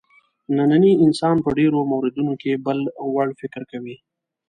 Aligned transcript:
نننی 0.55 0.93
انسان 1.05 1.35
په 1.45 1.49
ډېرو 1.59 1.79
موردونو 1.91 2.33
کې 2.41 2.61
بل 2.65 2.79
وړ 3.13 3.27
فکر 3.41 3.61
کوي. 3.71 3.95